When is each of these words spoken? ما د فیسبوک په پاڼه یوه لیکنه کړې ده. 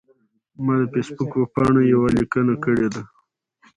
ما 0.63 0.73
د 0.79 0.83
فیسبوک 0.93 1.29
په 1.35 1.41
پاڼه 1.53 1.81
یوه 1.93 2.07
لیکنه 2.17 2.53
کړې 2.63 2.87
ده. 2.93 3.01